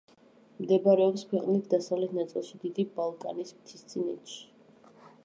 [0.61, 4.41] მდებარეობს ქვეყნის დასავლეთ ნაწილში დიდი ბალკანის მთისწინეთში.